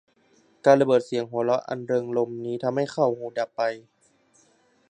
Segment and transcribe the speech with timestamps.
[0.65, 3.61] การระเบิดเสียงหัวเราะอันเริงรมย์นี้ทำให้เขาหูดับไป